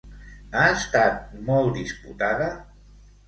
Ha 0.59 0.63
estat 0.77 1.35
molt 1.51 1.69
disputada? 1.81 2.47